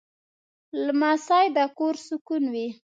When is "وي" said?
2.53-2.67